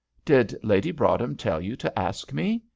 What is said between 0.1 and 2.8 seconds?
"Did Lady Broadhem tell you to ask me?"